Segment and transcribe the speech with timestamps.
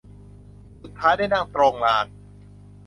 [0.81, 2.05] สุดท้ายได้นั่งตรงลาน